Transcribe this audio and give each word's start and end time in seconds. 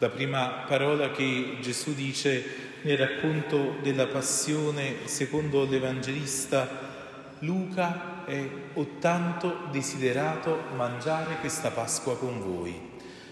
La 0.00 0.10
prima 0.10 0.64
parola 0.68 1.10
che 1.10 1.56
Gesù 1.60 1.92
dice 1.92 2.44
nel 2.82 2.96
racconto 2.96 3.78
della 3.82 4.06
passione 4.06 4.98
secondo 5.06 5.64
l'Evangelista 5.64 7.34
Luca 7.40 8.24
è 8.24 8.48
ho 8.74 8.86
tanto 9.00 9.66
desiderato 9.72 10.66
mangiare 10.76 11.38
questa 11.40 11.70
Pasqua 11.70 12.16
con 12.16 12.38
voi. 12.38 12.78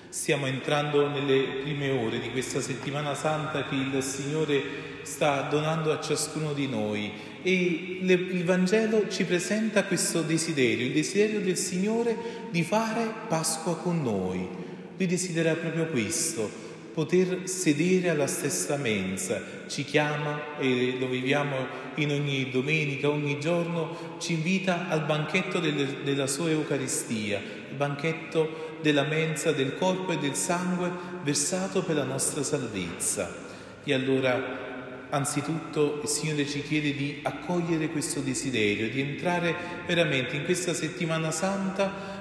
Stiamo 0.09 0.47
entrando 0.47 1.09
nelle 1.09 1.61
prime 1.63 1.91
ore 1.91 2.19
di 2.19 2.33
questa 2.33 2.61
settimana 2.61 3.15
santa 3.15 3.69
che 3.69 3.77
il 3.77 4.03
Signore 4.03 4.63
sta 5.03 5.43
donando 5.43 5.93
a 5.93 6.01
ciascuno 6.01 6.53
di 6.53 6.67
noi 6.67 7.13
e 7.43 8.01
il 8.03 8.45
Vangelo 8.45 9.09
ci 9.09 9.25
presenta 9.25 9.85
questo 9.85 10.23
desiderio, 10.23 10.87
il 10.87 10.93
desiderio 10.93 11.41
del 11.43 11.57
Signore 11.57 12.17
di 12.51 12.65
fare 12.65 13.09
Pasqua 13.29 13.77
con 13.77 14.03
noi 14.03 14.66
lui 14.97 15.07
desidera 15.07 15.55
proprio 15.55 15.87
questo, 15.87 16.65
poter 16.95 17.47
sedere 17.47 18.09
alla 18.09 18.27
stessa 18.27 18.77
mensa, 18.77 19.43
ci 19.67 19.85
chiama 19.85 20.57
e 20.59 20.97
lo 20.99 21.09
viviamo 21.09 21.85
in 21.97 22.11
ogni 22.11 22.49
domenica, 22.51 23.11
ogni 23.11 23.39
giorno, 23.39 24.17
ci 24.19 24.33
invita 24.33 24.89
al 24.89 25.05
banchetto 25.05 25.59
delle, 25.59 26.03
della 26.03 26.27
sua 26.27 26.49
Eucaristia, 26.49 27.39
il 27.39 27.77
banchetto 27.77 28.79
della 28.81 29.05
mensa, 29.05 29.53
del 29.53 29.77
corpo 29.77 30.13
e 30.13 30.19
del 30.19 30.35
sangue 30.35 30.91
versato 31.23 31.83
per 31.83 31.97
la 31.97 32.05
nostra 32.05 32.43
salvezza. 32.43 33.45
E 33.85 33.93
allora, 33.93 35.09
anzitutto, 35.11 36.01
il 36.03 36.09
Signore 36.09 36.47
ci 36.47 36.63
chiede 36.63 36.95
di 36.95 37.21
accogliere 37.23 37.89
questo 37.89 38.21
desiderio, 38.21 38.89
di 38.89 39.01
entrare 39.01 39.55
veramente 39.87 40.37
in 40.37 40.45
questa 40.45 40.73
settimana 40.73 41.31
santa 41.31 42.16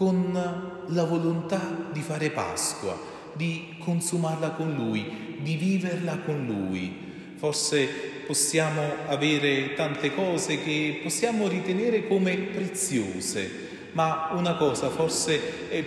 con 0.00 0.32
la 0.86 1.04
volontà 1.04 1.90
di 1.92 2.00
fare 2.00 2.30
Pasqua, 2.30 2.98
di 3.34 3.74
consumarla 3.80 4.52
con 4.52 4.72
Lui, 4.72 5.36
di 5.42 5.56
viverla 5.56 6.20
con 6.20 6.46
Lui. 6.46 7.34
Forse 7.36 7.86
possiamo 8.26 8.80
avere 9.08 9.74
tante 9.74 10.14
cose 10.14 10.62
che 10.62 11.00
possiamo 11.02 11.48
ritenere 11.48 12.08
come 12.08 12.34
preziose, 12.34 13.90
ma 13.92 14.30
una 14.32 14.54
cosa 14.54 14.88
forse 14.88 15.38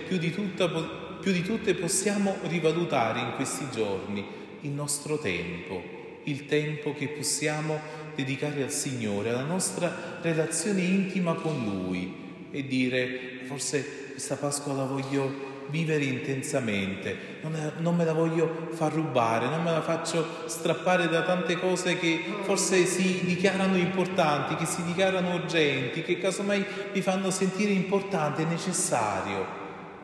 più 0.06 0.16
di, 0.18 0.30
tutta, 0.30 0.68
più 0.68 1.32
di 1.32 1.42
tutte 1.42 1.74
possiamo 1.74 2.36
rivalutare 2.42 3.18
in 3.18 3.32
questi 3.34 3.66
giorni, 3.74 4.24
il 4.60 4.70
nostro 4.70 5.18
tempo, 5.18 5.82
il 6.22 6.46
tempo 6.46 6.94
che 6.94 7.08
possiamo 7.08 7.80
dedicare 8.14 8.62
al 8.62 8.70
Signore, 8.70 9.30
alla 9.30 9.42
nostra 9.42 10.20
relazione 10.22 10.82
intima 10.82 11.34
con 11.34 11.64
Lui 11.64 12.22
e 12.52 12.64
dire 12.68 13.40
forse 13.46 14.02
questa 14.14 14.36
Pasqua 14.36 14.72
la 14.74 14.84
voglio 14.84 15.52
vivere 15.70 16.04
intensamente, 16.04 17.16
non, 17.40 17.72
non, 17.78 17.96
me 17.96 18.04
la 18.04 18.12
voglio 18.12 18.68
far 18.70 18.92
rubare, 18.92 19.48
non 19.48 19.60
me 19.60 19.72
la 19.72 19.82
faccio 19.82 20.46
strappare 20.46 21.08
da 21.08 21.22
tante 21.22 21.58
cose 21.58 21.98
che 21.98 22.22
forse 22.42 22.86
si 22.86 23.24
dichiarano 23.24 23.76
importanti, 23.76 24.54
che 24.54 24.66
si 24.66 24.84
dichiarano 24.84 25.34
urgenti, 25.34 26.02
che 26.02 26.18
casomai 26.20 26.64
mi 26.92 27.00
fanno 27.00 27.30
sentire 27.30 27.72
importante 27.72 28.44
necessario. 28.44 29.44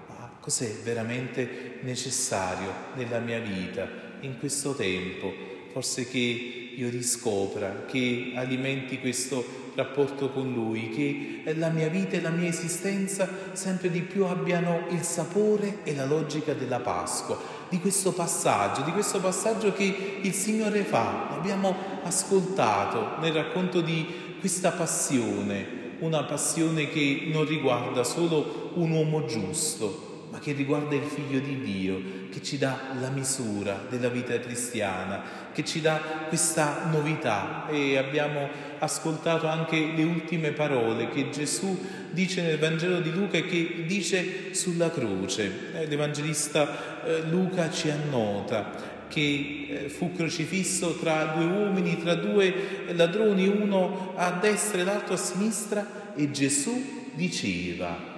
Ma 0.08 0.28
cos'è 0.40 0.72
veramente 0.82 1.78
necessario 1.82 2.72
nella 2.94 3.20
mia 3.20 3.38
vita, 3.38 3.88
in 4.22 4.40
questo 4.40 4.74
tempo? 4.74 5.32
Forse 5.70 6.08
che 6.08 6.69
io 6.80 6.88
riscopra, 6.88 7.84
che 7.86 8.32
alimenti 8.34 9.00
questo 9.00 9.44
rapporto 9.74 10.30
con 10.30 10.50
Lui, 10.50 10.88
che 10.88 11.52
la 11.54 11.68
mia 11.68 11.88
vita 11.88 12.16
e 12.16 12.22
la 12.22 12.30
mia 12.30 12.48
esistenza 12.48 13.28
sempre 13.52 13.90
di 13.90 14.00
più 14.00 14.24
abbiano 14.24 14.86
il 14.88 15.02
sapore 15.02 15.80
e 15.84 15.94
la 15.94 16.06
logica 16.06 16.54
della 16.54 16.80
Pasqua, 16.80 17.38
di 17.68 17.78
questo 17.80 18.12
passaggio, 18.12 18.80
di 18.80 18.92
questo 18.92 19.20
passaggio 19.20 19.74
che 19.74 20.18
il 20.22 20.32
Signore 20.32 20.82
fa. 20.82 21.28
Abbiamo 21.28 21.76
ascoltato 22.02 23.20
nel 23.20 23.34
racconto 23.34 23.82
di 23.82 24.06
questa 24.38 24.70
passione, 24.70 25.78
una 25.98 26.24
passione 26.24 26.88
che 26.88 27.28
non 27.30 27.44
riguarda 27.44 28.04
solo 28.04 28.70
un 28.76 28.90
uomo 28.90 29.26
giusto, 29.26 30.09
ma 30.30 30.38
che 30.38 30.52
riguarda 30.52 30.94
il 30.94 31.02
Figlio 31.02 31.40
di 31.40 31.60
Dio, 31.60 32.00
che 32.30 32.40
ci 32.40 32.56
dà 32.56 32.92
la 33.00 33.10
misura 33.10 33.84
della 33.88 34.08
vita 34.08 34.38
cristiana, 34.38 35.22
che 35.52 35.64
ci 35.64 35.80
dà 35.80 36.00
questa 36.28 36.86
novità 36.90 37.66
e 37.68 37.96
abbiamo 37.96 38.48
ascoltato 38.78 39.48
anche 39.48 39.92
le 39.94 40.04
ultime 40.04 40.52
parole 40.52 41.08
che 41.10 41.30
Gesù 41.30 41.78
dice 42.12 42.42
nel 42.42 42.58
Vangelo 42.58 43.00
di 43.00 43.10
Luca 43.10 43.38
e 43.38 43.46
che 43.46 43.84
dice 43.86 44.54
sulla 44.54 44.90
croce. 44.90 45.72
Eh, 45.74 45.86
l'Evangelista 45.86 47.04
eh, 47.04 47.22
Luca 47.28 47.68
ci 47.70 47.90
annota 47.90 48.98
che 49.08 49.66
eh, 49.68 49.88
fu 49.88 50.12
crocifisso 50.12 50.94
tra 50.94 51.34
due 51.36 51.44
uomini, 51.44 51.98
tra 51.98 52.14
due 52.14 52.86
ladroni, 52.92 53.48
uno 53.48 54.12
a 54.14 54.30
destra 54.40 54.80
e 54.80 54.84
l'altro 54.84 55.14
a 55.14 55.18
sinistra 55.18 56.14
e 56.14 56.30
Gesù 56.30 57.08
diceva 57.14 58.09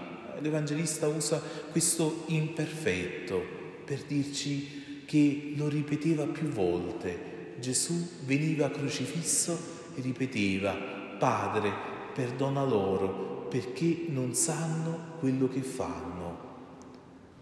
l'Evangelista 0.43 1.07
usa 1.07 1.41
questo 1.71 2.25
imperfetto 2.27 3.43
per 3.85 4.03
dirci 4.03 5.05
che 5.07 5.55
lo 5.57 5.69
ripeteva 5.69 6.27
più 6.27 6.49
volte. 6.49 7.55
Gesù 7.59 8.09
veniva 8.25 8.71
crocifisso 8.71 9.59
e 9.95 10.01
ripeteva, 10.01 10.73
Padre, 11.19 11.71
perdona 12.13 12.65
loro 12.65 13.47
perché 13.49 14.07
non 14.09 14.35
sanno 14.35 15.17
quello 15.19 15.49
che 15.49 15.63
fanno. 15.63 16.51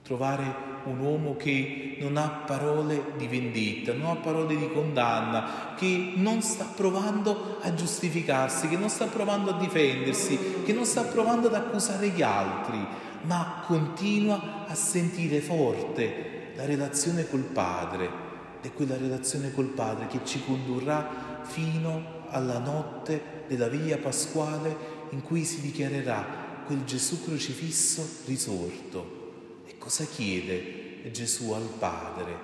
Trovare 0.02 0.69
un 0.84 0.98
uomo 0.98 1.36
che 1.36 1.96
non 2.00 2.16
ha 2.16 2.28
parole 2.46 3.12
di 3.16 3.26
vendetta, 3.26 3.92
non 3.92 4.10
ha 4.10 4.16
parole 4.16 4.56
di 4.56 4.70
condanna, 4.72 5.74
che 5.76 6.12
non 6.16 6.40
sta 6.42 6.64
provando 6.64 7.58
a 7.60 7.74
giustificarsi, 7.74 8.68
che 8.68 8.76
non 8.76 8.88
sta 8.88 9.06
provando 9.06 9.50
a 9.50 9.58
difendersi, 9.58 10.62
che 10.64 10.72
non 10.72 10.84
sta 10.84 11.02
provando 11.02 11.48
ad 11.48 11.54
accusare 11.54 12.08
gli 12.08 12.22
altri, 12.22 12.78
ma 13.22 13.62
continua 13.66 14.66
a 14.66 14.74
sentire 14.74 15.40
forte 15.40 16.52
la 16.56 16.64
relazione 16.64 17.28
col 17.28 17.42
Padre. 17.42 18.28
È 18.60 18.72
quella 18.72 18.96
relazione 18.96 19.52
col 19.52 19.66
Padre 19.66 20.06
che 20.06 20.20
ci 20.24 20.42
condurrà 20.44 21.40
fino 21.42 22.18
alla 22.30 22.58
notte 22.58 23.44
della 23.48 23.68
via 23.68 23.98
pasquale 23.98 24.98
in 25.10 25.22
cui 25.22 25.44
si 25.44 25.60
dichiarerà 25.60 26.62
quel 26.66 26.84
Gesù 26.84 27.24
crocifisso 27.24 28.06
risorto 28.26 29.19
Cosa 29.78 30.04
chiede 30.04 31.10
Gesù 31.12 31.52
al 31.52 31.68
Padre? 31.78 32.34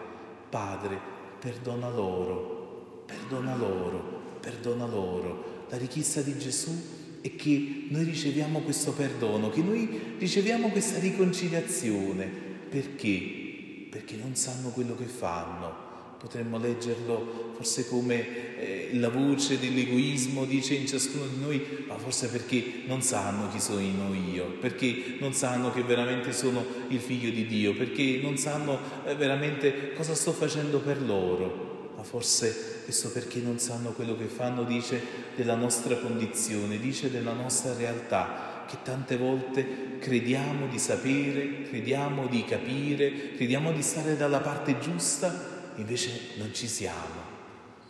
Padre, 0.49 0.99
perdona 1.41 1.89
loro, 1.91 3.05
perdona 3.07 3.57
loro, 3.57 4.39
perdona 4.41 4.87
loro. 4.87 5.65
La 5.69 5.77
richiesta 5.77 6.21
di 6.21 6.39
Gesù 6.39 7.19
è 7.21 7.35
che 7.37 7.87
noi 7.89 8.05
riceviamo 8.05 8.61
questo 8.61 8.93
perdono, 8.93 9.51
che 9.51 9.63
noi 9.63 10.17
riceviamo 10.19 10.69
questa 10.69 10.99
riconciliazione. 10.99 12.25
Perché? 12.27 13.89
Perché 13.91 14.17
non 14.17 14.35
sanno 14.35 14.71
quello 14.71 14.97
che 14.97 15.07
fanno 15.07 15.86
Potremmo 16.19 16.59
leggerlo 16.59 17.53
forse 17.57 17.89
come 17.89 18.59
eh, 18.59 18.91
la 18.95 19.09
voce 19.09 19.59
dell'egoismo 19.59 20.45
dice 20.45 20.75
in 20.75 20.87
ciascuno 20.87 21.27
di 21.27 21.41
noi, 21.41 21.85
ma 21.87 21.97
forse 21.97 22.29
perché 22.29 22.83
non 22.87 23.03
sanno 23.03 23.49
chi 23.51 23.61
sono 23.61 24.15
io, 24.15 24.57
perché 24.61 25.17
non 25.21 25.33
sanno 25.33 25.73
che 25.73 25.83
veramente 25.83 26.33
sono 26.33 26.65
il 26.89 27.01
figlio 27.01 27.31
di 27.31 27.47
Dio, 27.47 27.75
perché 27.75 28.19
non 28.23 28.37
sanno 28.37 28.79
eh, 29.05 29.15
veramente 29.15 29.93
cosa 29.93 30.15
sto 30.15 30.33
facendo 30.33 30.81
per 30.81 31.03
loro. 31.03 31.93
Ma 31.97 32.03
forse 32.03 32.83
questo 32.85 33.11
perché 33.11 33.41
non 33.41 33.59
sanno 33.59 33.93
quello 33.93 34.17
che 34.17 34.27
fanno 34.27 34.65
dice 34.65 35.01
della 35.35 35.55
nostra 35.55 35.97
condizione, 35.97 36.79
dice 36.79 37.11
della 37.11 37.33
nostra 37.33 37.75
realtà, 37.75 38.65
che 38.69 38.77
tante 38.83 39.17
volte 39.17 39.99
crediamo 39.99 40.67
di 40.67 40.79
sapere, 40.79 41.63
crediamo 41.63 42.27
di 42.27 42.45
capire, 42.45 43.33
crediamo 43.35 43.73
di 43.73 43.83
stare 43.83 44.17
dalla 44.17 44.41
parte 44.41 44.79
giusta 44.79 45.55
invece 45.77 46.11
non 46.37 46.53
ci 46.53 46.67
siamo. 46.67 47.35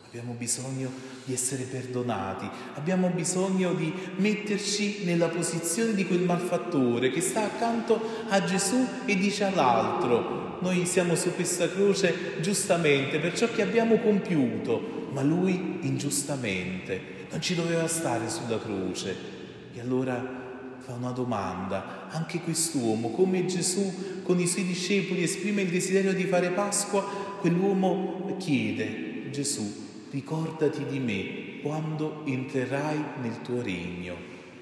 Abbiamo 0.07 0.35
bisogno 0.35 0.91
di 1.25 1.33
essere 1.33 1.65
perdonati, 1.65 2.49
abbiamo 2.75 3.09
bisogno 3.09 3.75
di 3.75 3.93
metterci 4.17 5.05
nella 5.05 5.29
posizione 5.29 5.95
di 5.95 6.07
quel 6.07 6.21
malfattore 6.21 7.11
che 7.11 7.21
sta 7.21 7.43
accanto 7.43 8.01
a 8.29 8.43
Gesù 8.45 8.87
e 9.05 9.17
dice 9.17 9.45
all'altro, 9.45 10.59
noi 10.61 10.87
siamo 10.87 11.17
su 11.17 11.35
questa 11.35 11.69
croce 11.69 12.41
giustamente 12.41 13.19
per 13.19 13.37
ciò 13.37 13.51
che 13.51 13.63
abbiamo 13.63 13.99
compiuto, 13.99 15.09
ma 15.13 15.23
lui 15.23 15.81
ingiustamente 15.83 17.27
non 17.31 17.43
ci 17.43 17.55
doveva 17.55 17.87
stare 17.87 18.31
sulla 18.31 18.59
croce. 18.59 19.15
E 19.75 19.81
allora 19.81 20.46
fa 20.79 20.93
una 20.95 21.11
domanda, 21.11 22.09
anche 22.11 22.41
quest'uomo, 22.41 23.11
come 23.11 23.47
Gesù 23.47 24.23
con 24.23 24.41
i 24.41 24.47
suoi 24.47 24.65
discepoli 24.65 25.23
esprime 25.23 25.63
il 25.63 25.71
desiderio 25.71 26.13
di 26.13 26.25
fare 26.25 26.51
Pasqua, 26.51 27.03
quell'uomo 27.41 28.37
chiede, 28.39 29.31
Gesù, 29.31 29.85
ricordati 30.11 30.85
di 30.85 30.99
me 30.99 31.61
quando 31.63 32.23
entrerai 32.25 33.03
nel 33.23 33.43
tuo 33.43 33.63
regno. 33.63 34.15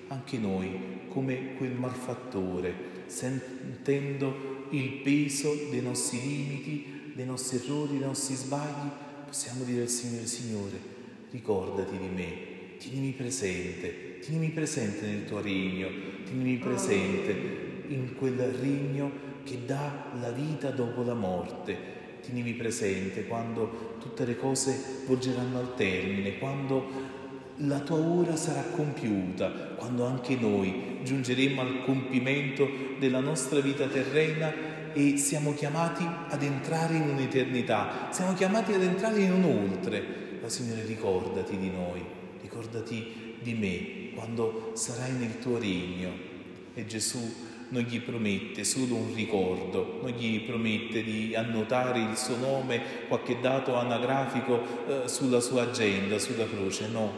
Anche 0.09 0.39
noi, 0.39 1.07
come 1.09 1.55
quel 1.57 1.73
malfattore, 1.73 2.75
sentendo 3.07 4.67
il 4.71 5.01
peso 5.03 5.55
dei 5.71 5.83
nostri 5.83 6.21
limiti, 6.21 7.13
dei 7.15 7.27
nostri 7.27 7.59
errori, 7.59 7.99
dei 7.99 8.07
nostri 8.07 8.35
sbagli, 8.35 8.89
possiamo 9.27 9.65
dire 9.65 9.83
al 9.83 9.89
Signore, 9.89 10.27
Signore, 10.27 10.79
ricordati 11.31 11.97
di 11.97 12.09
me, 12.09 12.54
tienimi 12.79 13.13
presente, 13.13 14.19
tienimi 14.21 14.51
presente 14.51 15.07
nel 15.07 15.25
tuo 15.25 15.41
regno, 15.41 15.89
tienimi 16.25 16.57
presente 16.57 17.35
in 17.89 18.15
quel 18.17 18.39
regno 18.39 19.11
che 19.45 19.59
dà 19.67 20.13
la 20.21 20.31
vita 20.31 20.71
dopo 20.71 21.03
la 21.03 21.15
morte. 21.15 21.93
Tienimi 22.23 22.55
presente 22.55 23.27
quando 23.27 23.97
tutte 24.01 24.25
le 24.25 24.37
cose 24.37 25.03
volgeranno 25.07 25.59
al 25.59 25.75
termine, 25.75 26.39
quando 26.39 27.23
la 27.59 27.81
tua 27.81 27.99
ora 27.99 28.35
sarà 28.35 28.63
compiuta, 28.63 29.51
quando 29.77 30.07
anche 30.07 30.35
noi 30.37 31.01
giungeremo 31.03 31.61
al 31.61 31.85
compimento 31.85 32.67
della 32.99 33.21
nostra 33.21 33.61
vita 33.61 33.87
terrena 33.87 34.53
e 34.93 35.17
siamo 35.19 35.53
chiamati 35.55 36.05
ad 36.29 36.43
entrare 36.43 36.97
in 36.97 37.11
un'eternità, 37.11 38.09
siamo 38.11 38.33
chiamati 38.35 38.73
ad 38.73 38.83
entrare 38.83 39.21
in 39.21 39.33
un 39.33 39.45
oltre. 39.45 40.23
Ma 40.41 40.49
Signore 40.49 40.85
ricordati 40.85 41.57
di 41.57 41.71
noi, 41.71 42.03
ricordati 42.55 43.37
di 43.41 43.55
me 43.55 44.15
quando 44.15 44.71
sarai 44.75 45.13
nel 45.13 45.39
tuo 45.41 45.59
regno. 45.59 46.33
E 46.75 46.87
Gesù 46.87 47.19
non 47.71 47.83
gli 47.83 48.01
promette 48.01 48.63
solo 48.63 48.95
un 48.95 49.15
ricordo, 49.15 49.99
non 50.03 50.11
gli 50.13 50.41
promette 50.43 51.03
di 51.03 51.35
annotare 51.35 51.99
il 52.01 52.17
suo 52.17 52.37
nome, 52.37 53.07
qualche 53.09 53.41
dato 53.41 53.75
anagrafico 53.75 54.61
eh, 54.87 55.09
sulla 55.09 55.41
sua 55.41 55.63
agenda, 55.63 56.19
sulla 56.19 56.47
croce, 56.47 56.89
no, 56.89 57.13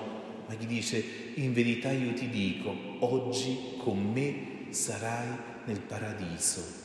ma 0.46 0.54
gli 0.54 0.66
dice 0.66 1.04
in 1.34 1.52
verità 1.52 1.90
io 1.90 2.14
ti 2.14 2.30
dico, 2.30 2.74
oggi 3.00 3.74
con 3.78 4.12
me 4.12 4.68
sarai 4.70 5.28
nel 5.64 5.80
paradiso. 5.80 6.84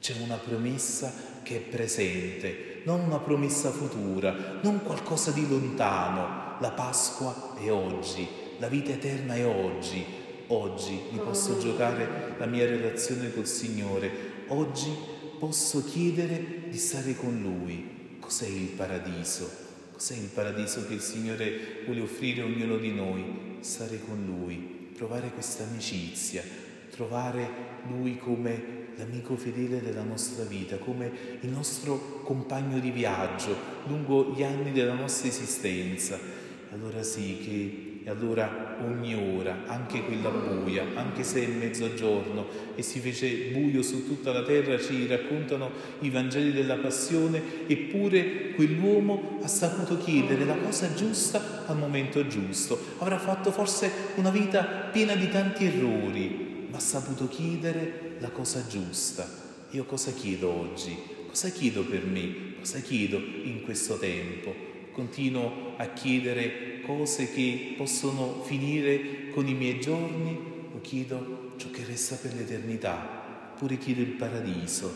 C'è 0.00 0.14
una 0.22 0.36
promessa 0.36 1.12
che 1.42 1.56
è 1.56 1.60
presente, 1.60 2.82
non 2.84 3.00
una 3.00 3.18
promessa 3.18 3.70
futura, 3.70 4.60
non 4.62 4.82
qualcosa 4.82 5.32
di 5.32 5.46
lontano. 5.48 6.47
La 6.60 6.70
Pasqua 6.70 7.54
è 7.56 7.70
oggi, 7.70 8.26
la 8.58 8.66
vita 8.66 8.90
eterna 8.90 9.36
è 9.36 9.46
oggi. 9.46 10.04
Oggi 10.48 11.02
mi 11.12 11.18
posso 11.18 11.56
giocare 11.58 12.34
la 12.36 12.46
mia 12.46 12.66
relazione 12.66 13.32
col 13.32 13.46
Signore. 13.46 14.10
Oggi 14.48 14.90
posso 15.38 15.84
chiedere 15.84 16.64
di 16.68 16.76
stare 16.76 17.14
con 17.14 17.38
Lui. 17.40 18.16
Cos'è 18.18 18.48
il 18.48 18.70
paradiso? 18.70 19.48
Cos'è 19.92 20.14
il 20.14 20.30
paradiso 20.34 20.84
che 20.84 20.94
il 20.94 21.00
Signore 21.00 21.82
vuole 21.84 22.00
offrire 22.00 22.42
a 22.42 22.46
ognuno 22.46 22.76
di 22.76 22.92
noi? 22.92 23.58
Stare 23.60 24.00
con 24.04 24.24
Lui, 24.24 24.90
provare 24.96 25.30
questa 25.30 25.62
amicizia, 25.62 26.42
trovare 26.90 27.48
Lui 27.86 28.18
come 28.18 28.86
l'amico 28.96 29.36
fedele 29.36 29.80
della 29.80 30.02
nostra 30.02 30.42
vita, 30.42 30.76
come 30.78 31.38
il 31.40 31.50
nostro 31.50 32.20
compagno 32.24 32.80
di 32.80 32.90
viaggio 32.90 33.54
lungo 33.86 34.32
gli 34.34 34.42
anni 34.42 34.72
della 34.72 34.94
nostra 34.94 35.28
esistenza. 35.28 36.37
Allora 36.70 37.02
sì 37.02 37.38
che 37.44 37.88
e 38.08 38.10
allora 38.10 38.78
ogni 38.86 39.14
ora, 39.14 39.64
anche 39.66 40.02
quella 40.02 40.30
buia, 40.30 40.82
anche 40.94 41.22
se 41.22 41.44
è 41.44 41.46
mezzogiorno 41.46 42.46
e 42.74 42.80
si 42.80 43.00
fece 43.00 43.50
buio 43.52 43.82
su 43.82 44.06
tutta 44.06 44.32
la 44.32 44.42
terra, 44.44 44.80
ci 44.80 45.06
raccontano 45.06 45.70
i 46.00 46.08
Vangeli 46.08 46.52
della 46.52 46.76
Passione, 46.76 47.42
eppure 47.66 48.52
quell'uomo 48.52 49.40
ha 49.42 49.46
saputo 49.46 49.98
chiedere 49.98 50.46
la 50.46 50.56
cosa 50.56 50.94
giusta 50.94 51.66
al 51.66 51.76
momento 51.76 52.26
giusto. 52.26 52.78
Avrà 53.00 53.18
fatto 53.18 53.50
forse 53.50 53.90
una 54.14 54.30
vita 54.30 54.62
piena 54.90 55.14
di 55.14 55.28
tanti 55.28 55.66
errori, 55.66 56.66
ma 56.70 56.78
ha 56.78 56.80
saputo 56.80 57.28
chiedere 57.28 58.16
la 58.20 58.30
cosa 58.30 58.64
giusta. 58.66 59.28
Io 59.72 59.84
cosa 59.84 60.12
chiedo 60.12 60.48
oggi? 60.48 60.96
Cosa 61.28 61.50
chiedo 61.50 61.82
per 61.84 62.06
me? 62.06 62.54
Cosa 62.60 62.78
chiedo 62.78 63.18
in 63.18 63.60
questo 63.64 63.98
tempo? 63.98 64.77
Continuo 64.98 65.74
a 65.76 65.86
chiedere 65.90 66.80
cose 66.80 67.30
che 67.30 67.74
possono 67.76 68.42
finire 68.42 69.30
con 69.30 69.46
i 69.46 69.54
miei 69.54 69.78
giorni 69.78 70.36
o 70.74 70.80
chiedo 70.80 71.52
ciò 71.56 71.70
che 71.70 71.84
resta 71.84 72.16
per 72.16 72.34
l'eternità? 72.34 73.52
Oppure 73.52 73.78
chiedo 73.78 74.00
il 74.00 74.16
paradiso? 74.16 74.92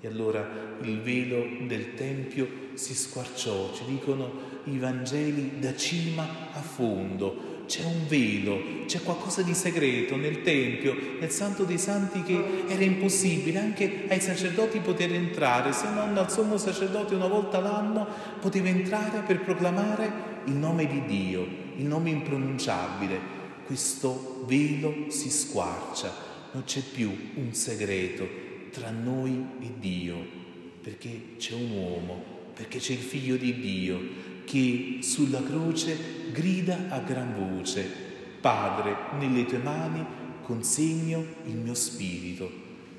E 0.00 0.08
allora 0.08 0.76
il 0.82 1.02
velo 1.02 1.46
del 1.68 1.94
Tempio 1.94 2.48
si 2.74 2.94
squarciò, 2.94 3.72
ci 3.72 3.84
dicono 3.84 4.60
i 4.64 4.76
Vangeli 4.78 5.60
da 5.60 5.76
cima 5.76 6.26
a 6.52 6.60
fondo, 6.60 7.51
c'è 7.72 7.84
un 7.84 8.06
velo, 8.06 8.84
c'è 8.84 9.00
qualcosa 9.00 9.40
di 9.40 9.54
segreto 9.54 10.14
nel 10.16 10.42
Tempio, 10.42 10.94
nel 11.18 11.30
Santo 11.30 11.64
dei 11.64 11.78
Santi 11.78 12.22
che 12.22 12.64
era 12.68 12.84
impossibile 12.84 13.60
anche 13.60 14.04
ai 14.08 14.20
sacerdoti 14.20 14.80
poter 14.80 15.14
entrare, 15.14 15.72
se 15.72 15.88
non 15.88 16.14
al 16.18 16.30
sommo 16.30 16.58
sacerdote 16.58 17.14
una 17.14 17.28
volta 17.28 17.60
l'anno 17.60 18.06
poteva 18.42 18.68
entrare 18.68 19.22
per 19.26 19.40
proclamare 19.40 20.12
il 20.44 20.52
nome 20.52 20.86
di 20.86 21.02
Dio, 21.06 21.46
il 21.78 21.86
nome 21.86 22.10
impronunciabile. 22.10 23.40
Questo 23.64 24.44
velo 24.46 25.06
si 25.08 25.30
squarcia, 25.30 26.14
non 26.52 26.64
c'è 26.64 26.82
più 26.82 27.10
un 27.36 27.54
segreto 27.54 28.28
tra 28.70 28.90
noi 28.90 29.46
e 29.62 29.70
Dio, 29.78 30.22
perché 30.82 31.36
c'è 31.38 31.54
un 31.54 31.70
uomo, 31.70 32.22
perché 32.52 32.80
c'è 32.80 32.92
il 32.92 32.98
figlio 32.98 33.36
di 33.36 33.58
Dio 33.60 34.31
che 34.44 34.98
sulla 35.02 35.42
croce 35.42 36.30
grida 36.32 36.88
a 36.88 36.98
gran 37.00 37.34
voce, 37.34 38.10
Padre, 38.40 38.96
nelle 39.18 39.44
tue 39.46 39.58
mani 39.58 40.04
consegno 40.42 41.24
il 41.44 41.56
mio 41.56 41.74
spirito. 41.74 42.50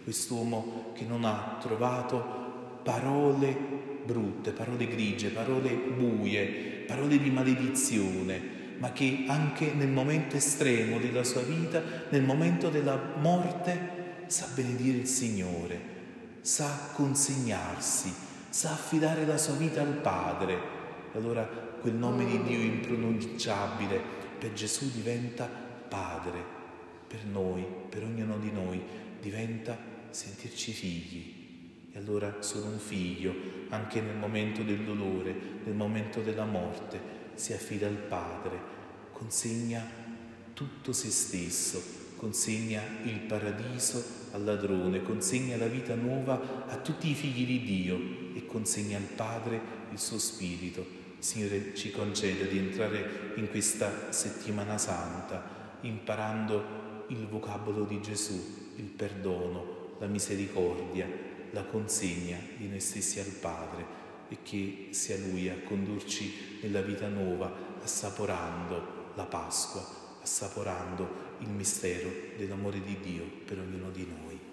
Quest'uomo 0.04 0.92
che 0.94 1.06
non 1.06 1.26
ha 1.26 1.58
trovato 1.60 2.80
parole 2.84 3.56
brutte, 4.06 4.52
parole 4.52 4.88
grigie, 4.88 5.30
parole 5.30 5.72
buie, 5.72 6.84
parole 6.88 7.18
di 7.18 7.30
maledizione, 7.30 8.42
ma 8.78 8.92
che 8.92 9.26
anche 9.28 9.72
nel 9.74 9.90
momento 9.90 10.36
estremo 10.36 10.98
della 11.00 11.24
sua 11.24 11.42
vita, 11.42 11.82
nel 12.10 12.24
momento 12.24 12.70
della 12.70 13.00
morte, 13.18 14.26
sa 14.28 14.48
benedire 14.54 14.98
il 14.98 15.08
Signore, 15.08 15.80
sa 16.42 16.90
consegnarsi, 16.94 18.14
sa 18.50 18.72
affidare 18.72 19.26
la 19.26 19.38
sua 19.38 19.54
vita 19.54 19.82
al 19.82 19.94
Padre 20.02 20.73
allora 21.14 21.44
quel 21.44 21.94
nome 21.94 22.26
di 22.26 22.42
Dio 22.44 22.60
impronunciabile 22.60 24.02
per 24.40 24.54
Gesù 24.54 24.92
diventa 24.92 25.46
Padre, 25.46 26.44
per 27.08 27.26
noi, 27.26 27.66
per 27.90 28.04
ognuno 28.04 28.38
di 28.38 28.52
noi, 28.52 28.82
diventa 29.22 29.78
sentirci 30.10 30.72
figli. 30.72 31.42
E 31.92 31.98
allora 31.98 32.38
sono 32.40 32.72
un 32.72 32.80
figlio, 32.80 33.34
anche 33.70 34.02
nel 34.02 34.16
momento 34.16 34.64
del 34.64 34.84
dolore, 34.84 35.36
nel 35.64 35.76
momento 35.76 36.22
della 36.22 36.46
morte, 36.46 37.00
si 37.36 37.54
affida 37.54 37.88
al 37.88 37.94
Padre, 37.94 38.60
consegna 39.12 39.86
tutto 40.54 40.94
se 40.94 41.10
stesso, 41.10 41.82
consegna 42.16 42.82
il 43.04 43.20
paradiso 43.20 44.04
al 44.32 44.44
ladrone, 44.44 45.04
consegna 45.04 45.58
la 45.58 45.68
vita 45.68 45.94
nuova 45.94 46.66
a 46.68 46.78
tutti 46.78 47.10
i 47.10 47.14
figli 47.14 47.46
di 47.46 47.64
Dio 47.64 47.98
e 48.34 48.46
consegna 48.46 48.98
al 48.98 49.04
Padre 49.04 49.62
il 49.92 50.00
suo 50.00 50.18
spirito 50.18 51.02
Signore 51.24 51.74
ci 51.74 51.90
conceda 51.90 52.44
di 52.44 52.58
entrare 52.58 53.32
in 53.36 53.50
questa 53.50 54.12
settimana 54.12 54.78
santa 54.78 55.78
imparando 55.80 57.06
il 57.08 57.28
vocabolo 57.28 57.86
di 57.86 58.02
Gesù, 58.02 58.74
il 58.76 58.88
perdono, 58.88 59.96
la 60.00 60.08
misericordia, 60.08 61.08
la 61.52 61.64
consegna 61.64 62.38
di 62.58 62.68
noi 62.68 62.82
stessi 62.82 63.22
al 63.22 63.32
Padre 63.40 63.86
e 64.28 64.40
che 64.44 64.90
sia 64.90 65.18
Lui 65.18 65.48
a 65.48 65.56
condurci 65.64 66.60
nella 66.62 66.82
vita 66.82 67.08
nuova, 67.08 67.80
assaporando 67.82 69.12
la 69.16 69.24
Pasqua, 69.24 69.82
assaporando 70.22 71.38
il 71.40 71.50
mistero 71.52 72.12
dell'amore 72.36 72.82
di 72.82 72.98
Dio 73.02 73.24
per 73.46 73.60
ognuno 73.60 73.92
di 73.92 74.06
noi. 74.06 74.53